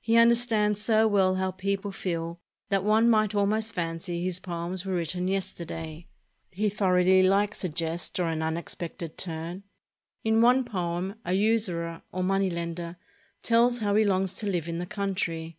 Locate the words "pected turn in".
8.74-10.40